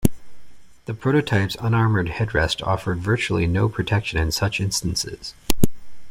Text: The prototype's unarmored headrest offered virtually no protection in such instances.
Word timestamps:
The 0.85 0.95
prototype's 0.95 1.55
unarmored 1.61 2.07
headrest 2.07 2.65
offered 2.65 2.97
virtually 2.97 3.45
no 3.45 3.69
protection 3.69 4.17
in 4.17 4.31
such 4.31 4.59
instances. 4.59 5.35